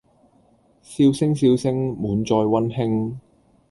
[0.81, 3.19] 笑聲笑聲，滿載溫馨